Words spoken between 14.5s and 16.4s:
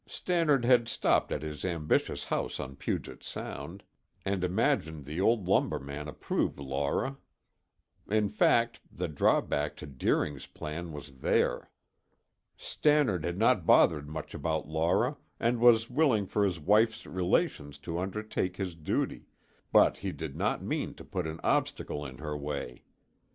Laura and was willing